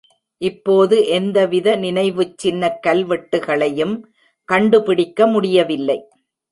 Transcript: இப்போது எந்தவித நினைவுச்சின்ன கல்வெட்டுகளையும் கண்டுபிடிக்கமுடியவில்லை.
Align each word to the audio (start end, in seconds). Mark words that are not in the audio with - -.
இப்போது 0.41 1.07
எந்தவித 1.07 1.75
நினைவுச்சின்ன 1.75 2.71
கல்வெட்டுகளையும் 2.87 3.95
கண்டுபிடிக்கமுடியவில்லை. 4.49 5.99